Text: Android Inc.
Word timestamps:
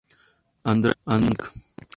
Android 0.71 0.97
Inc. 1.05 1.39